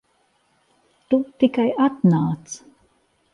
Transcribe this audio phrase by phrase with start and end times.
[1.11, 2.51] Tu tikai atnāc.